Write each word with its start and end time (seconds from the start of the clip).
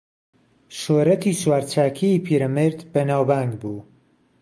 شۆرەتی 0.79 1.37
سوارچاکیی 1.41 2.23
پیرەمێرد 2.25 2.79
بەناوبانگ 2.93 3.51
بوو 3.61 3.79